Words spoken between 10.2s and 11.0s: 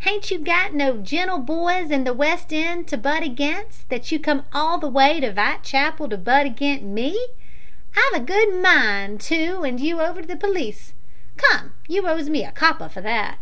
to the p'leece.